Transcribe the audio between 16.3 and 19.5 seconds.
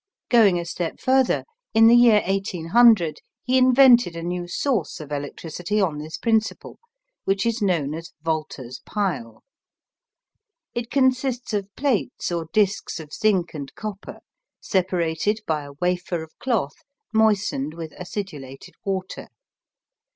cloth moistened with acidulated water.